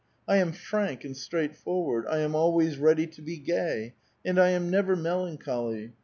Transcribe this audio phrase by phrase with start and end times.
[0.27, 3.93] I am frank and straightforward; I am always ready to be gay,
[4.25, 5.91] and I am never melanchol}'.